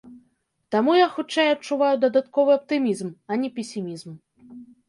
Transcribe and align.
Таму 0.75 0.95
я, 0.99 1.07
хутчэй, 1.17 1.51
адчуваю 1.57 1.91
дадатковы 2.05 2.57
аптымізм, 2.61 3.13
а 3.29 3.41
не 3.43 3.49
песімізм. 3.59 4.21